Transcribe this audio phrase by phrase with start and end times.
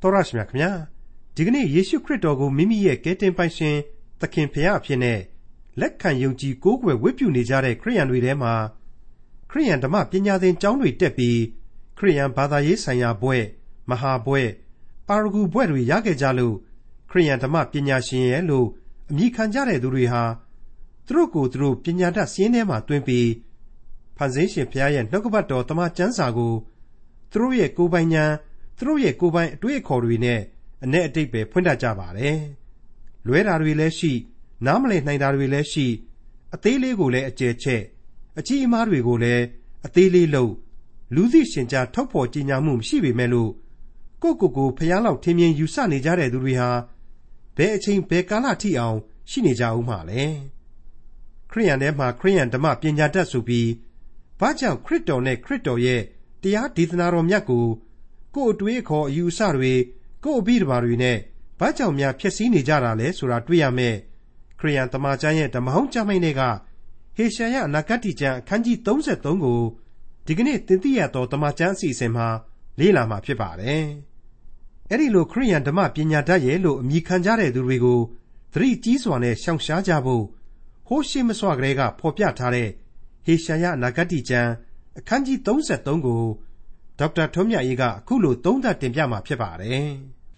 [0.00, 0.70] တော်ရရှိမြခင်ဗျာ
[1.34, 3.76] ဒီကနေ့ယေရှုခရစ်တော်ကိုမိမိရဲ့ကယ်တင်ပိုင်ရှင်
[4.20, 5.20] သခင်ဖရာအဖြစ်နဲ့
[5.80, 8.54] လက်ခံယုံကြည်ကိုးကွယ်ဝတ်ပြုနေကြတဲ့ခရိယန်တွေထဲမှာ
[9.50, 11.38] ခရိယန်ဓမ္မပညာသင်ကျောင်းတွေတက်ပြီး
[11.98, 13.44] ခရိယန်ဘာသာရေးဆိုင်ရာဘွဲ့
[13.90, 14.48] မဟာဘွဲ့
[15.08, 16.54] ပါရဂူဘွဲ့တွေရခဲ့ကြလို့
[17.10, 18.66] ခရိယန်ဓမ္မပညာရှင်ရဲ့လို့
[19.10, 20.22] အမိခံကြတဲ့သူတွေဟာ
[21.06, 23.28] သူတို့ကိုယ်သူတို့ပညာတတ်စည်းထဲမှာတွင်ပြီး
[24.16, 26.54] ဖန်ဆင်းရှင်ဖရာရဲ့နှုတ်ကပတ်တော်တမန်ကျမ်းစာကို
[27.30, 28.32] သူတို့ရဲ့ကိုယ်ပိုင်ဉာဏ်
[28.76, 30.40] သူတို့ရဲ့ကိုယ်ပိုင်အတွေ့အခေါ်တွေနဲ့
[30.84, 32.38] အ내အတိတ်ပဲဖွင့်တတ်ကြပါတယ်။
[33.26, 34.12] လွဲတာတွေလည်းရှိ
[34.66, 35.86] နားမလည်နိုင်တာတွေလည်းရှိ
[36.54, 37.82] အသေးလေးကိုလည်းအကျယ်ချက်
[38.38, 39.44] အကြီးအမားတွေကိုလည်း
[39.86, 40.52] အသေးလေးလို့
[41.14, 43.50] လူသိရှင်ကြားထုတ်ဖော်ကြေညာမှုမရှိပေမဲ့လို့
[44.22, 46.70] ကိုကိုကိုဖျားလောက်ထင်းမြင်ယူဆနေကြတဲ့သူတွေဟာ
[47.56, 48.96] ဘယ်အချိန်ဘယ်ကာလထိအောင်
[49.30, 50.22] ရှိနေကြဦးမှာလဲ
[51.50, 53.70] ခရိယန်ထဲမှာခရိယန်ဓမ္မပညာတတ်ဆိုပြီး
[54.40, 56.02] ဘာကြောင့်ခရစ်တော်နဲ့ခရစ်တော်ရဲ့
[56.42, 57.66] တရားဒေသနာတော်မြတ်ကို
[58.36, 59.72] ကို့အတွေးအခေါ်အယူအဆတွေ
[60.24, 61.18] ကို့အပြီးတပါတွေနဲ့
[61.58, 63.96] ဘာကြောင့်များဖြစ်စည်းနေကြတာလဲဆိုတာတွေ့ရမယ်
[64.58, 66.42] ခရိယန်တမန်ကျမ်းရဲ့ဓမ္မဟောင်းကျမ်းမိတ်တွေက
[67.16, 69.60] ဟေရှာယအနာဂတ်ကျမ်းအခန်းကြီး33ကို
[70.26, 72.26] ဒီကနေ့သင်သိရသောတမန်ကျမ်းအစီအစဉ်မှာ
[72.78, 73.84] လေ့လာမှာဖြစ်ပါတယ်
[74.90, 78.00] အဲ့ဒီလိုခရိယန်ဓမ္မပညာတတ်ရဲ့လို့အမိခံကြတဲ့သူတွေကို
[78.52, 80.24] သတိကြီးစွာနဲ့ရှောင်ရှားကြဖို့
[80.86, 82.68] ဟိုးရှိမစွာကလေးကဖော်ပြထားတဲ့
[83.24, 84.50] ဟေရှာယအနာဂတ်ကျမ်း
[84.98, 86.22] အခန်းကြီး33ကို
[86.98, 89.88] ဒေါက်တာထွန်းမြတ်အေးကအခုလိုသုံးသပ်တင်ပြมาဖြစ်ပါတယ်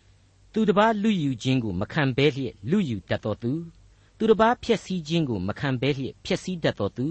[0.52, 3.52] ။သူတစ်ပါးလူယူခြင်းကိုမခံဘဲလျက်လူယူတတ်တော်သူ
[4.18, 7.06] သူတစ်ပါးဖြည့်ဆည်းခြင်းကိုမခံဘဲလျက်ဖြည့်ဆည်းတတ်တော်သူ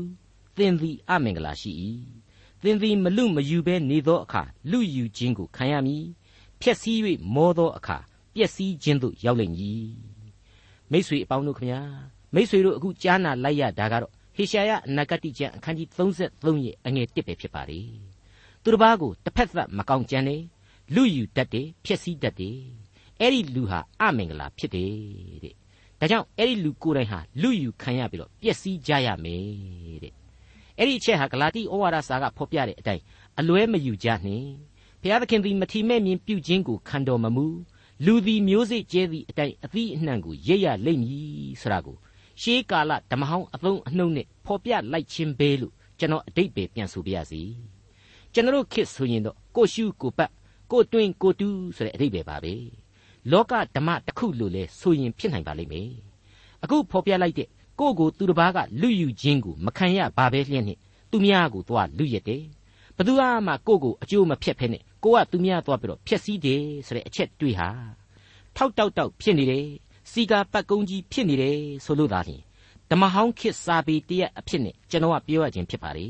[0.57, 1.71] သင်သည်အမင်္ဂလာရှိ၏။
[2.63, 6.03] သင်သည်မလူမယူဘဲနေသောအခါလူယူခြင်းကိုခံရမည်။
[6.59, 6.99] ဖြည့်ဆည်း၍
[7.35, 7.97] မောသောအခါ
[8.35, 9.87] ပျက်စီးခြင်းသို့ရောက်လိမ့်မည်။
[10.91, 11.81] မိတ်ဆွေအပေါင်းတို့ခမညာ
[12.33, 17.81] မိတ်ဆွေတို့အခုကြားနာလိုက်ရတာကတော့ဟေရှာယအနာဂတိကျမ်းအခန်းကြီး33ရဲ့အငယ်1ပဲဖြစ်ပါလေ
[18.67, 20.43] သူတစ်ပါးကိုတစ်ဖက်သက်မကောင်းကြမ်းတယ်
[20.95, 22.57] လူယူတတ်တယ်ဖျက်ဆီးတတ်တယ်
[23.19, 24.91] အဲ့ဒီလူဟာအမင်္ဂလာဖြစ်တယ်
[25.43, 25.53] တဲ့
[25.99, 30.13] ဒါကြောင့်အဲ့ဒီလူကိုယ်တိုင်ဟာလူယူခံရပြီးတော့ပျက်စီးကြရမယ်တဲ့
[30.77, 33.03] အဲ့ဒီအချက်ဟာဂလာတိဩဝါဒစာကဖော်ပြတဲ့အတိုင်း
[33.39, 34.49] အလွဲမယူကြနှင့်
[35.01, 37.45] ဘုရားသခင်သည်မထီမဲ့မြင်ပြုခြင်းကိုခံတော်မမူ
[38.05, 41.97] လူသည်မျိုးစေ့ကျဲသည့်အတိုင်းအသီးအနှံကိုရိပ်ရလိမ့်မည်ဆိုတာကို
[42.41, 47.43] ရှေးကာလဓမ္မဟောင်းအသုံးအနှုန်းနဲ့ဖော်ပြလိုက်ခြင်းပဲလို့ကျွန်တော်အတိတ်ပဲပြန်ဆိုပြရစီ
[48.37, 50.31] ကျွန်တော်ခေတ်ဆိုရင်တော့ကိုရှုကိုပတ်
[50.71, 52.53] ကိုတွင်ကိုတူးဆိုတဲ့အတိတ်ပဲပါပဲ
[53.31, 55.89] လောကဓမ္မတစ်ခုလို့လဲဆိုရင်ဖြစ်နိုင်ပါလိမ့်မယ်
[56.63, 57.47] အခုဖော်ပြလိုက်တဲ့
[57.79, 60.77] ကိုကိုသူတစ်ပါးကလူယူခြင်းကိုမခံရပါပဲလျှက်နဲ့
[61.11, 62.43] သူများကိုသွားလူရက်တယ်
[62.97, 63.13] ဘသူ
[63.47, 67.69] မှကိုကိုအကျိုးမဖြတ်ဖဲနဲ့ကိုကသူများသွားပြီးတော့ဖြက်စီးတယ်ဆိုတဲ့အချက်တွေးဟာ
[68.55, 69.67] ထောက်တောက်တောက်ဖြစ်နေတယ်
[70.11, 72.41] စီကာပတ်ကုန်းကြီးဖြစ်နေတယ်ဆိုလို့သာလျှင်
[72.89, 76.07] ဓမ္မဟောင်းခေတ်စာပေတရက်အဖြစ်နဲ့ကျွန်တော်ကပြောရခြင်းဖြစ်ပါလေ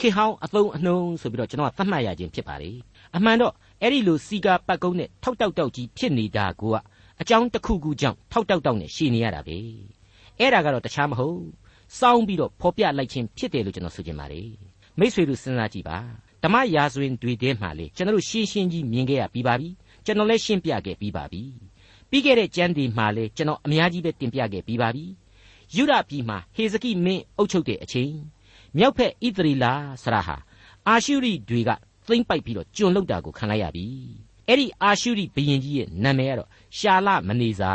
[0.00, 2.70] ခေဟောင်းအသုံးအနှုံးဆိုပြီးတော့ကျွန်တော်ကသတ်မှတ်ရခြင်းဖြစ်ပါလေ
[3.16, 3.52] အမှန်တော့
[3.82, 6.62] အဲ့ဒီလိုစီကာပတ်ကုန်းနဲ့ထောက်တောက်တောက်ကြီးဖြစ်နေတာက
[7.20, 9.58] အကြောင်းတစ်ခုခုကြောင့်ထောက်တောက်တောက်နဲ့ရှည်နေရတာပဲ
[10.38, 11.40] အဲ့ဒါကတော့တခြားမဟုတ်
[11.98, 14.48] စောင်းပြီးတော့ဖော်ပြလိုက်ခြင်းဖြစ်တယ်လို့ကျွန်တော်ဆိုချင်ပါတယ်
[14.98, 15.98] မိษွေတို့စဉ်းစားကြည့်ပါ
[16.42, 19.68] ဓမ္မရာဇဝင်တွေထဲမှာလေကျွန်တော်တို့ရှင်းရှင်းကြီးမြင်ခဲ့ရပြီးပါပြီ
[20.04, 21.42] ကျွန်တော်လည်းရှင်းပြခဲ့ပြီးပါပြီ
[22.10, 25.04] ပြီးခဲ့တဲ့ကျမ်းတွေမှာလေကျွန်တော်အများကြီးပဲတင်ပြခဲ့ပြီးပါပြီ
[25.76, 28.12] ယုဒပြည်မှာဟေဇကိမင်းအုပ်ချုပ်တဲ့အချိန်
[28.78, 29.64] မြောက်ဖက်ဣသရေလ
[30.02, 30.36] ဆရာဟာ
[30.88, 31.70] အာရှုရိတွေက
[32.06, 33.86] သိမ့်ပိုက်ပြီးတော့ကျွန်လုတ်တာကိုခံလိုက်ရပြီ
[34.48, 36.48] အဲ့ဒီအာရှုရိဘုရင်ကြီးရဲ့နာမည်ကတော့
[36.78, 37.72] ရှာလမနေဇာ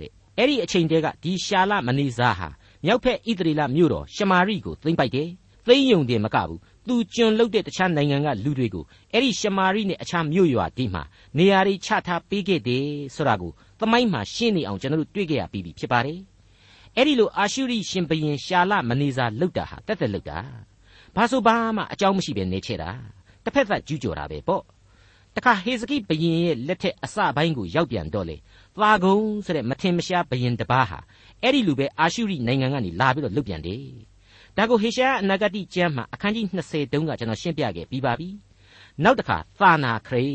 [0.00, 2.48] တဲ့အဲ့ဒီအချိန်တည်းကဒီရှာလမနေဇာဟာ
[2.84, 5.28] မြောက်ဖက်ဣသရေလမြို့တော်ရှမာရိကိုသိမ့်ပိုက်တယ်
[5.66, 11.02] သိမ့်ယုံတယ်မကဘူးသူကျွန်လုတ်တဲ့တခြားနိုင်ငံကလူတွေကိုအဲ့ဒီရှမာရိနဲ့အခြားမြို့ရွာဒီမှာ
[11.38, 16.18] နေရာတွေချထားပေးခဲ့တယ်ဆိုတာကိုသမိုင်းမှာရှင်းနေအောင်ကျွန်တော်တို့တွေ့ကြရပြီးပြီဖြစ်ပါတယ်
[16.96, 20.38] အဲ့ဒီလိုအာရှုရိရှင်ဘရင်ရှာလမနေစာလုတ်တာဟာတက်တက်လုတ်တာ
[21.14, 22.90] ဘာဆိုဘာမှအကြောင်းမရှိပဲနေချဲတာ
[23.44, 24.62] တစ်ဖက်သက်ကျူးကျော်တာပဲပေါ့
[25.36, 28.36] တခါဟေဇကိဘရင်ရဲ့လက်ထက်အစပိုင်းကိုရောက်ပြန်တော့လေ
[28.76, 30.98] သာဂုံဆိုတဲ့မထင်မရှားဘရင်တပားဟာ
[31.42, 33.82] အဲ့ဒီလိုပဲအာရှုရိနိုင်ငံကနေလာပြီးတော့လုတ်ပြန်တယ်
[34.56, 38.28] ဒါကိုဟေရှာအနာဂတိကျမ်းမှာအခန်းကြီး20တုန်းကကျွန်တော်ရှင်းပြခဲ့ပြီးပါပြီ
[39.04, 40.26] နောက်တစ်ခါသာနာခရိ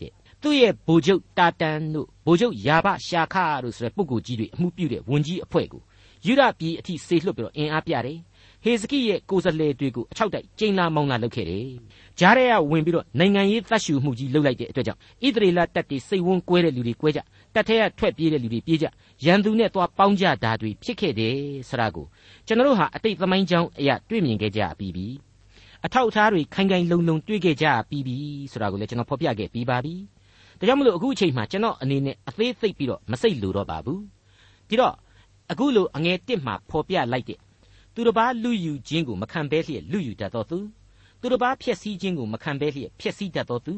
[0.00, 0.12] တဲ့
[0.42, 5.82] သူ့ရဲ့ဗိုလ်ချုပ်တာတန်တို့ဗိုလ်ချုပ်ယာဘရှာခတို့ဆိုတဲ့ပုဂ္ဂိုလ်ကြီးတွေအမှုပြုတဲ့ဝန်ကြီးအဖွဲ့ကို
[6.26, 8.18] ယူဒပြည်အထိဆေလွှတ်ပြီးတော့အင်အားပြတယ်
[8.64, 11.66] ဟေဇကိရဲ့ကိုယ်စားလှယ်တွေကိုအချောက်တိုက်ကျိန်လာမောင်းလာလုပ်ခဲ့တယ်။
[12.18, 17.20] ဂျားရဲကဝင်ပြီးတော့နိုင်ငံရေးသတ်ရှူမှုကြီးလုပ်လိုက်တဲ့အတွက်ကြောင့်ဣသရေလတပ်တွေစိတ်ဝန်းကွဲတဲ့လူတွေကွဲကြ
[17.54, 18.86] တပ်ထဲကထွက်ပြေးတဲ့လူတွေပြေးကြ
[19.24, 21.36] ရန်သူနဲ့သွားပေါင်းကြတာတွေဖြစ်ခဲ့တယ်
[21.68, 22.06] ဆရာကို
[22.46, 25.06] ကျွန်တော်တို့ဟာအတိတ်သမိုင်းကြောင်းအရာတွေ့မြင်ခဲ့ကြပြီးပြီ
[25.84, 28.16] အထောက်အထားတွေခိုင်ခိုင်လုံလုံတွေ့ခဲ့ကြပြီးပြီ
[28.52, 29.94] ဆိုတာကိုလည်းကျွန်တော်ဖော်ပြခဲ့ပြီးပါပြီ
[30.58, 34.02] ဒါကြောင့်မလို့အခုအချိန်မှာကျွန်တော်အနေနဲ့အသေးစိတ်ပြီးတော့မစိတ်လို့တော့ပါဘူး
[34.68, 34.94] ဒီတော့
[35.50, 37.38] အခုလိုအငယ်တစ်မှာဖော်ပြလိုက်တဲ့
[37.94, 40.58] သူတစ်ပါးလူယူခြင်းကိုမခံဘဲလျက်လူယူတတ်သောသူ
[41.20, 43.74] သူတစ်ပါးဖျက်ဆီးခြင်းကိုမခံဘဲလျက်ဖျက်ဆီးတတ်သောသူ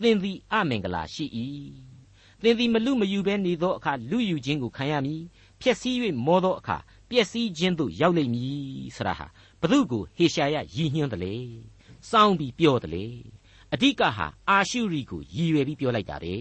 [0.00, 1.24] သင်သည်အမင်္ဂလာရှိ၏
[2.42, 5.22] သင်သည်မလူမယူဘဲနေသောအခါလူယူခြင်းကိုခံရမည်
[5.60, 5.96] ဖျက်ဆီး၍
[6.26, 6.76] မောသောအခါ
[7.10, 9.26] ပျက်စီးခြင်းသို့ရောက်လိမ့်မည်ဆရာဟာ
[9.60, 11.34] ဘု து ကိုဟေရှာယရည်ညွှန်းတယ်လေ
[12.10, 13.06] စောင်းပြီးပြောတယ်လေ
[13.72, 16.36] အဓိကဟာအာရှုရိကိုရည်ရွယ်ပြီးပြောလိုက်တာပဲ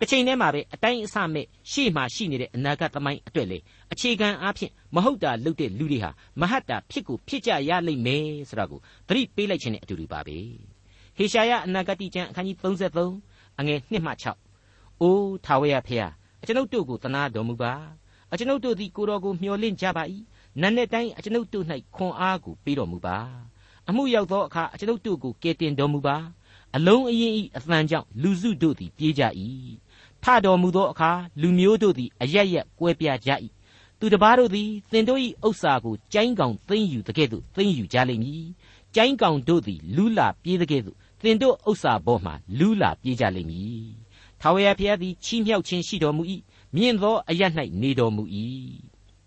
[0.00, 3.58] တစ်ချိန်တည်းမှာပဲအတိုင်းအဆမဲ့ရှေ့မှာရှိနေတဲ့အနာဂတ်သမိုင်းအတွက်လေ
[3.92, 6.10] အခြေခံအားဖြင့်မဟုတ်တာလုပ်တဲ့လူတွေဟာ
[6.40, 10.38] မဟတ်တာဖြစ်ကိုဖြစ်ကြရလိမ့်မယ်ဆိုတာကိုသတိပေးလိုက်ခြင်းနဲ့အတူတူပါပဲ
[11.16, 12.56] ဟေရှာယအနာဂတ်ကျမ်းအခန်းကြီး
[13.12, 14.12] 33အငယ်1မှ
[14.56, 16.08] 6အိုးထာဝရဖေဟာ
[16.42, 17.72] အကျွန်ုပ်တို့ကိုတနာတော်မူပါ
[18.32, 20.02] အကျွန်ုပ်တို့သည်ကိုတော်ကိုမျှော်လင့်ကြပါ၏
[20.60, 21.64] နတ်နဲ့တိုင်းအကျွန်ုပ်တို့၌
[21.94, 23.16] ခွန်အားကိုပေးတော်မူပါ
[23.88, 26.16] အမှုရောက်သောအခါအကျွန်ုပ်တို့ကိုကယ်တင်တော်မူပါ
[26.76, 29.22] အလုံးအရင်ဤအသံကြောင့်လူစုတို့သည်ပြေးကြ၏
[30.28, 33.30] ထတော်မူသောအခါလူမျိုးတို့သည်အရရက်ကွဲပြားကြ၏
[33.98, 38.44] သူတစ်ပါးတို့သည်သင်တို့၏ဥစ္စာကိုကြိုင်းကောင်သိမ့်ယူတကဲ့သို့သိမ့်ယူကြလိမ့်မည်
[38.94, 43.88] ကြိုင်းကောင်တို့သည်လူလာပြေးတကဲ့သို့သင်တို့ဥစ္စာပေါ်မှလူလာပြေးကြလိမ့်မည်
[44.40, 46.22] ထာဝရဘုရားသည်ချီးမြှောက်ခြင်းရှိတော်မူ၏
[46.74, 47.42] မြင့်သောအရ၌
[47.80, 48.22] နေတော်မူ၏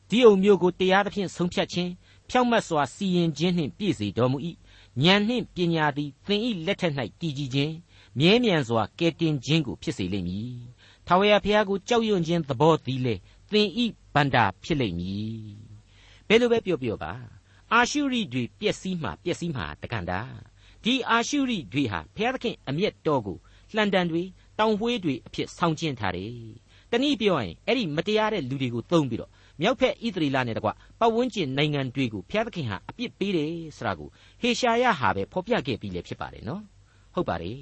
[0.10, 1.92] ဒီအုံမျိုးကိုတရားသဖြင့်ဆုံးဖြတ်ခြင်း
[2.30, 4.38] ဖြောင့်မတ်စွာစီရင်ခြင်းနှင့်ပြည့်စေတော်မူ၏
[5.04, 7.74] ဉာဏ်နှင့်ပညာသည်သင်၏လက်ထက်၌တည်ကြည်ခြင်း
[8.20, 10.60] မြဲမြံစွာကယ်တင်ခြင်းကိုဖြစ်စေလိမ့်မည်
[11.12, 13.16] ထာဝရဘုရားကိုကြောက်ရွံ့ခြင်းသဘောသည်လေ
[13.52, 15.58] သင်ဤဗန္တာဖြစ်လိမ့်မည်
[16.28, 17.14] ဘယ်လိုပဲပြောပြောပါ
[17.74, 20.20] အာရှုရိတွေပျက်စီးမှပျက်စီးမှတကန်တာ
[20.84, 23.38] ဒီအာရှုရိတွေဟာဘုရားသခင်အမျက်တော်ကို
[23.76, 24.24] လှန်တန်တွေ
[24.60, 26.34] တောင်ဝှေးတွေအဖြစ်ဆောင်ကျဉ်ထားတယ်
[26.92, 29.32] တနည်းပြောရင်အဲ့ဒီမတရားတဲ့လူတွေကိုသုံးပြီးတော့
[29.62, 30.70] မြောက်ဖက်ဣသရေလနဲ့တကွ
[31.00, 34.10] ပတ်ဝန်းကျင်နိုင်ငံတွေကိုဘုရားသခင်ဟာအပြစ်ပေးတယ်ဆိုတာကို
[34.42, 36.64] ဟေရှာယဟာပဲဖော်ပြခဲ့ပြီးလေဖြစ်ပါတယ်နော်
[37.14, 37.60] ဟုတ်ပါတယ်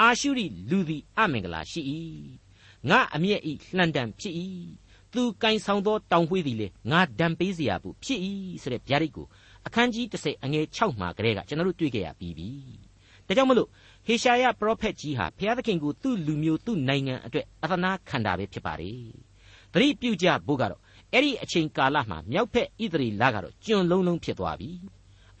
[0.00, 1.80] အာရှုရိလူသည်အမင်္ဂလာရှိ၏
[2.89, 4.33] ငါအမျက်ဤလှန်တံဖြစ်၏
[5.13, 8.19] သူကင်ဆောင်သောတောင်ဝှေးသည်လေငါဒံပေးเสียဘူးဖြစ်၏
[8.61, 9.27] ဆိုတဲ့ဗျာဒိတ်ကို
[9.67, 12.49] အခန်းကြီး30အငယ်6မှာကလေးကကျွန်တော်တို့တွေ့ခဲ့ရပြီးပြီ
[13.27, 13.69] ဒါကြောင့်မလို့
[14.07, 18.97] ဟေရှာယပရောဖက်ကြီးဟာဘုရားသခင်ကိုသူ့လူမျိုးသူ့နိုင်ငံအတွက်အသနာခံတာပဲဖြစ်ပါတယ်
[19.73, 20.81] သတိပြုကြဖို့ကတော့
[21.13, 24.71] အဲ့ဒီအချိန်ကာလမှာမြောက်ဖက်ဣသရီလကတော့ကျွန်းလုံးလုံးဖြစ်သွားပြီ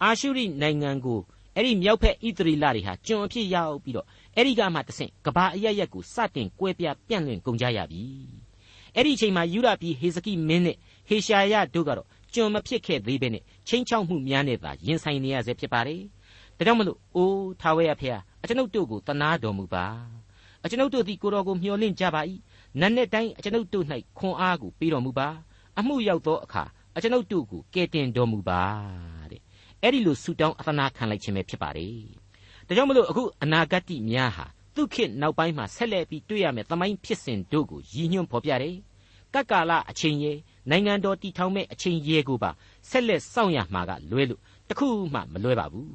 [0.03, 1.19] အာရှုရိနိုင်ငံကို
[1.55, 8.02] အဲ့ဒီမြောက်ဖက်ဣသရီလတွေဟာကျွန်းအဖြစ်ရောက်ပြီးတော့ အဲ့ဒီကမှတဆင့်ကဘာအရရက်ကိုစတင်ကွဲပြားပြန့်လွင့်ကုန်ကြရပြီ
[8.94, 10.76] အဲ့ဒီအချိန်မှာယူဒပြည်ဟေဇကိမင်းနဲ့
[11.08, 16.02] ဟေရှာယတို့ကတော့ကျွန်မဖြစ်ခဲ့သေးပဲနဲ့ချင်းချောက်မှုများနဲ့သာရင်ဆိုင်နေရဆဲဖြစ်ပါတယ်
[16.56, 19.86] ဒါကြောင့်မလို့အိုးထာဝရဖေဟာအကျွန်ုပ်တို့ကိုတနာတော်မူပါ
[20.64, 22.20] အကျွန်ုပ်တို့သည်ကိုတော်ကိုမျှော်လင့်ကြပါ၏
[22.80, 23.86] နတ်နဲ့တိုင်းအကျွန်ုပ်တို့၌
[24.18, 25.28] ခွန်အားကိုပေးတော်မူပါ
[25.78, 26.64] အမှုရောက်သောအခါ
[26.96, 28.62] အကျွန်ုပ်တို့ကိုကယ်တင်တော်မူပါ
[29.30, 29.40] တဲ့
[29.82, 32.23] အဲ့ဒီလိုဆုတောင်းအသနာခံလိုက်ခြင်းပဲဖြစ်ပါတယ်
[32.66, 38.76] ဒါကြောင့်မလို့အခုအနာဂတ်များဟာသူခေတ်နောက်ပိုင်းမှာဆက်လက်ပြီးတွေ့ရမယ်သမိုင်းဖြစ်စဉ်တို့ကိုရည်ညွှန်းဖော်ပြတယ်
[39.34, 40.32] ကက္ကာလအချိန်ရေ
[40.70, 42.50] နိုင်ငံတော်တည်ထောင်မဲ့အချိန်ရေကိုပါ
[42.90, 45.92] ဆက်လက်စောင့်ရမှာကလွဲလို့တခုမှမလွဲပါဘူး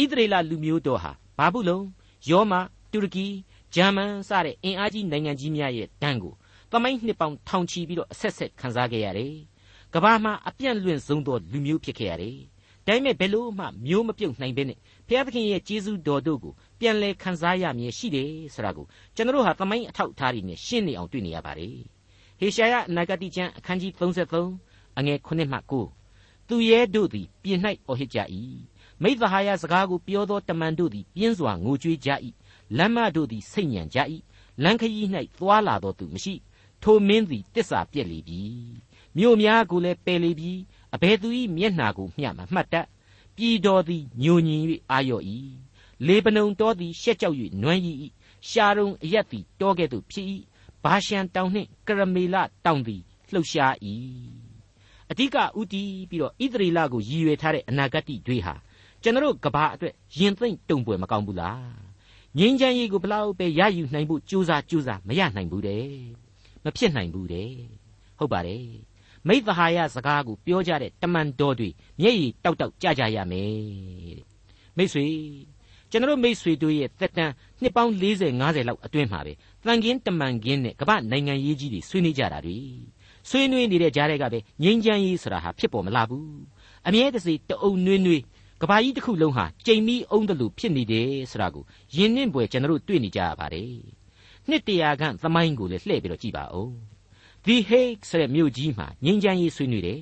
[0.00, 1.86] ဣသရေလလူမျိုးတော်ဟာဘာဘူးလုံး
[2.30, 2.52] ယောမ
[2.92, 3.26] တူရကီ
[3.74, 6.34] ဂျာမန်စတဲ့အင်အားကြီးနိုင်ငံကြီးများရဲ့တန်းကို
[6.70, 9.34] သမိုင်းနှစ်ပေါင်းထောင်ချီပြီးတော့အဆက်ဆက်ခံစားခဲ့ရတယ်။
[9.94, 12.38] ကဘာမှာအပြန့်လွင့်ဆုံးသောလူမျိုးဖြစ်ခဲ့ရတယ်။
[12.86, 21.76] ဒါပေမဲ့ဘယ်လို့မှမျိုးမပြုတ်နိုင်ဘဲနဲ့ ဘုရားသခင်ရဲ့ကျေးဇူးတော်တို့ကိုပြန်လဲခံစားရမည်ရှိတယ်ဆိုတာကိုကျွန်တော်တို့ဟာသမိုင်းအထောက်အထားတွေနဲ့ရှင်းနေအောင်တွေ့နေရပါတယ်။
[22.40, 25.58] ဟေရှာယအနာဂတိကျမ်းအခန်းကြီး33အငယ်9မှ
[26.04, 28.18] 9သူရဲတို့သည်ပြင်၌အော်ဟစ်ကြ၏
[29.02, 32.10] မိသဟာယစကားကိုပြောသောတမန်တို့သည်ပြင်းစွာငိုကြွေးကြ၏
[32.76, 33.98] လမ်းမတို့သည်စိတ်ညံကြ၏
[34.62, 35.08] လမ်းခရီး၌
[35.38, 36.34] သွာလာသောသူမရှိ
[36.82, 38.40] ထိုမင်းသည်တစ္ဆာပြက်လေပြီ
[39.16, 40.52] မြို့များကိုလည်းပယ်လေပြီ
[40.94, 42.86] အဘယ်သူ၏မျက်နှာကိုမျှမမှတ်တတ်
[43.36, 45.24] ပြည်တော်သည်ညိုညင်၍အာရော့၏
[46.06, 47.96] လေပနုံတော်သည်ရှက်ကြောက်၍နွမ်းရည်၏
[48.48, 50.26] ရှာရုံအရက်သည်တောကဲ့သို့ဖြစ်၏
[50.82, 53.02] ဘာရှန်တောင်နှင့်ကရမေလတောင်သည်
[53.32, 53.74] လှုပ်ရှား၏
[55.10, 58.54] အဓိကဥတီပြီးတော့ဣသရေလကိုရည်ရွယ်ထားတဲ့အနာဂတ်တွေဟာ
[59.02, 61.86] ကျွန်တော်ကဘာအတွက်ရင်သိမ့်တုံပွဲမကောင်းဘူးလား
[62.38, 65.86] ငင်းချမ်းရေးကိုဘလောက်ပဲရယူနိုင်ဖို့ကြိုးစားကြိုးစားမရနိုင်ဘူးတဲ့
[66.64, 67.50] မဖြစ်နိုင်ဘူးတဲ့
[68.18, 68.64] ဟုတ်ပါတယ်
[69.28, 71.68] မိသဟာယစကားကိုပြောကြတဲ့တမန်တော်တွေ
[72.00, 73.50] မျက်ရည်တောက်တောက်ကြကြရမယ်
[74.18, 74.24] တဲ့
[74.76, 75.06] မိတ်ဆွေ
[75.90, 79.32] ကျွန်တော်မိတ်ဆွေတို့ရဲ့သက်တမ်းနှစ်ပေါင်း40 50လောက်အတွင်းမှာပဲ
[79.66, 82.58] တန်ကင်းတမန်ကင်းနဲ့ကမ္ဘာနိုင်ငံရေးကြီးတွေဆွေးနွေးကြတာတွေ
[83.28, 86.28] ဆွေးနွေးနေတဲ့ကြားထဲကပဲငြိမ်းချမ်းရေးဆိုတာဟာဖြစ်ပေါ်မလာဘူး
[86.86, 88.22] အမြဲတစေတအုံနွေးနွေး
[88.62, 91.64] ကဘာကြီးတစ်ခုလုံးဟာကြိမ်မီးအုံးတယ်လို့ဖြစ်နေတယ်ဆိုတာကို
[91.96, 93.72] ယဉ်နှင့်ပွေကျွန်တော်တို့တွေ့နေကြရပါတယ်
[94.48, 96.95] နှစ်တရာခန့်သမိုင်းကိုလည်းလှည့်ပြီးတော့ကြည့်ပါဦး
[97.46, 100.00] The Hague ဆိုတဲ့မြို့ကြီးမှာငြိမ်းချမ်းရေးဆွေးနွေးတယ်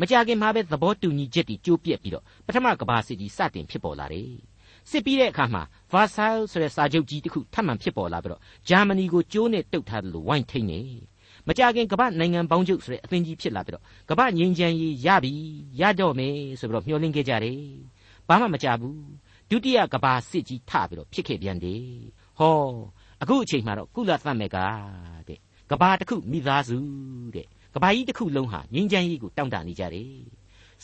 [0.00, 4.32] မကြခင်မှာပဲသဘောတူညီချက်တွေကြိုးပြက်ပြီးတော့ပထမကဘာစစ်ကြီးစတင်ဖြစ်ပေါ်လာတယ်
[4.90, 10.80] စစ်ပြီးတဲ့အခါမှာ Versailles ဆိုတဲ့စာချုပ်ကြီးတစ်ခုထပ်မံဖြစ်ပေါ်လာပြီးတော့ဂျာမနီကိုကျိုးနဲ့တုတ်ထားတယ်လို့ဝိုင်းထိန်နေ
[11.46, 15.32] မကြခင်ကမ္ဘာနိုင်ငံပေါင်းချုပ်ဆိုတဲ့အသင်းကြီးဖြစ်လာပြီးတော့ကမ္ဘာငြိမ်းချမ်းရေးရပြီ
[15.80, 17.60] ရတော့မယ်ဆိုပြီးတော့မျှော်လင့်ခဲ့ကြတယ်
[18.28, 19.02] ဘာမှမကြဘူး
[19.50, 21.84] ဒုတိယကဘာစစ်ကြီးထပြီးတော့ဖြစ်ခဲ့ပြန်တယ်
[22.38, 22.56] ဟော
[23.22, 24.58] အခုအချိန်မှာတော့ကုလသမဂ္ဂ
[25.28, 25.40] တဲ့
[25.72, 26.78] ကဘာတစ်ခုမိသားစု
[27.34, 30.10] တဲ့ကဘာကြီးတစ်ခုလုံးဟာငင်းချမ်းရေးကိုတောင့်တနေကြတယ်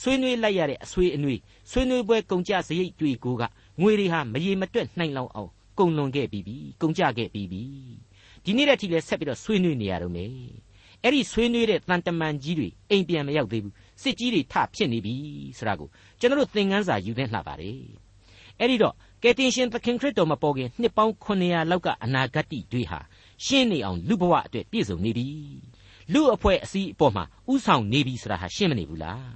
[0.01, 1.41] ဆွေးနွေးလိုက်ရတဲ့အဆွေးအနွေး
[1.71, 3.43] ဆွေးနွေးပွဲကုန်ကြစရိတ်တွေကိုက
[3.81, 7.63] ငွေတွေဟာမရေမတွက်နိုင်လောက်အောင်ကုန်လွန်ခဲ့ပြီးပြီကုန်ကြခဲ့ပြီးပြီ
[8.45, 10.33] ဒီနေ့တည်းထိလဲဆက်ပြီးတော့ဆွေးနွေးနေရတော့မယ်
[11.03, 15.15] အဲ့ဒီဆွေးနွေးတဲ့တန်တမန်ကြီးတွေအိမ်ပြန်မရောက်သေးဘူးစစ်ကြီးတွေထဖြစ်နေပြီ
[15.59, 15.89] ဆိုတာကို
[16.21, 17.81] ကျွန်တော်တို့သင်ခန်းစာယူသင့်လှပါတယ်
[18.59, 23.01] အဲ့ဒီတော့ကယ်တင်ရှင်သခင်ခရစ်တော်မပေါ်ခင်နှစ်ပေါင်း900လောက်ကအနာဂတ်တွေဟာ
[23.45, 25.29] ရှင်းနေအောင်လူဘဝအတွက်ပြည့်စုံနေပြီ
[26.13, 29.33] လူအဖွဲ့အစည်းအပေါ်မှာဥဆောင်နေပြီဆိုတာဟာရှင်းမနေဘူးလား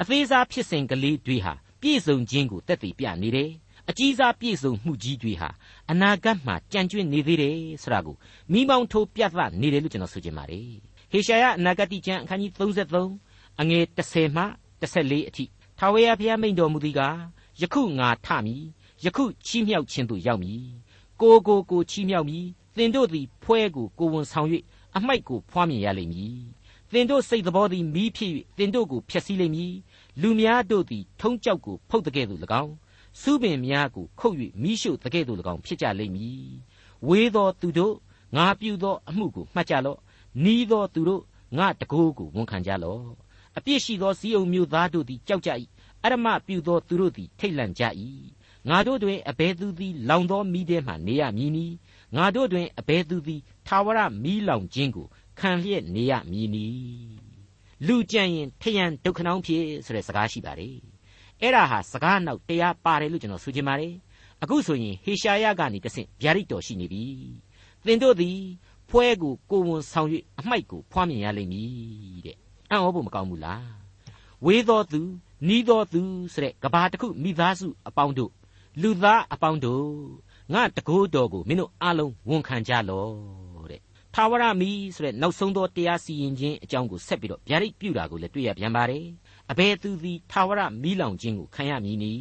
[0.00, 3.50] အသေးစားဖြစ်စဉ်ကလေးတွေဟာပြည့်စုံခြင်းကိုတက်တည်ပြနေတယ်
[3.90, 5.48] အကြီးစားပြည့်စုံမှုကြီးတွေဟာ
[5.90, 8.16] အနာဂတ်မှာကြံ့ကျွင့်နေသေးတယ်ဆိုတာကို
[8.52, 10.70] မိမောင်းထိုးပြသနေတယ်လို့ကျွန်တော်ဆိုချင်ပါတယ်
[11.10, 12.52] ဟေရှာယအနာဂတ်ကျမ်းအခန်းကြီး
[13.08, 14.44] 33အငယ်30မှ
[14.80, 15.44] 14အထိ
[15.78, 17.18] ထာဝရဘုရားမိန့်တော်မူသည်ကား
[17.60, 18.64] ယခုငါထမည်
[19.04, 20.64] ယခုချီးမြှောက်ခြင်းသို့ရောက်မည်
[21.20, 24.48] ကိုကိုကိုချီးမြှောက်မည် သင်တို့သည်ဖွဲကိုကိုဝန်ဆောင်၍
[24.96, 26.40] အမိုက်ကိုဖွားမြင်ရလိမ့်မည်
[26.92, 29.74] သင်တို့စိတ်သဘောသည်မီးဖြစ်၍သင်တို့ကိုဖျက်ဆီးလိမ့်မည်
[30.20, 32.74] လူများတို့သည်ထုံးကြောက်ကိုဖုတ်တဲ့ကဲ့သို့၎င်း
[33.20, 36.44] စုပင်များကိုခုတ်၍မိရှို့တဲ့ကဲ့သို့၎င်းဖြစ်ကြလိမ့်မည်
[37.08, 37.94] ဝေးသောသူတို့
[38.36, 39.98] ငါပြုသောအမှုကိုမှတ်ကြလော့
[40.44, 41.22] နီးသောသူတို့
[41.58, 43.04] ငါတကိုးကိုဝန်ခံကြလော့
[43.58, 45.50] အပြစ်ရှိသောစည်းုံမျိုးသားတို့သည်ကြောက်ကြ၏
[46.04, 47.84] အရမပြုသောသူတို့သည်ထိတ်လန့်ကြ၏
[48.68, 51.66] ငါတို့တွင်အဘယ်သူသည် လောင်သောမိထဲမှနေရမည်နီ
[52.16, 55.06] ငါတို့တွင်အဘယ်သူသည်ထာဝရမီးလောင်ခြင်းကို
[55.38, 56.66] ခံလျက်နေရမည်နီ
[57.86, 60.76] လူကြံရင်ထယံဒုက္ခနှောင်းဖြစ်ဆိုတဲ့စကားရှိပါတယ်
[61.40, 63.94] အဲ့ဒါဟာစကားနောက်တရားပါတယ်လို့ကျွန်တော်ဆိုချင်ပါတယ်
[64.42, 67.04] အခုဆိုရင်ဟေရှာယကနေတဆင့်ဗျာဒိတ်တော်ရှိနေပြီ
[67.86, 68.38] သင်တို့သည်
[68.88, 72.36] ဖွဲကိုကိုဝန်ဆောင်၍အမိုက်ကိုဖွားမြင်ရလိမ့်မည်တဲ့
[72.70, 73.68] အံ့ဩဖို့မကောင်းဘူးလား
[74.46, 75.00] ဝေးသောသူ
[75.48, 76.00] နီးသောသူ
[76.32, 78.30] ဆိုတဲ့ကဘာတစ်ခုမိသားစုအပေါင်းတို့
[78.82, 79.88] လူသားအပေါင်းတို့
[80.52, 83.80] ငါတကိုးတော်ကိုမင်းတို့အားလုံးဝန်ခံကြလော့တဲ့
[84.14, 89.04] ထာဝရမီဆိုတဲ့နောက်ဆုံးသောတရားစီရင်ခြင်းအကြောင်းကိုဆက်ပြီးတော့ဗျာဒိတ်ပြုတာကိုလည်းတွေ့ရပြန်ပါတယ်
[89.50, 92.20] အဘယ်သူသည်ထာဝရမီးလောင်ခြင်းကိုခံရမည်နည်း